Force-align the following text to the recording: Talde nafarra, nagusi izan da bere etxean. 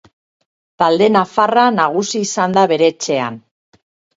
Talde 0.83 1.09
nafarra, 1.17 1.67
nagusi 1.77 2.25
izan 2.29 2.59
da 2.59 2.67
bere 2.73 2.89
etxean. 2.95 3.39